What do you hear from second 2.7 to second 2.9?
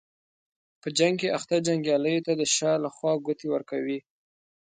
له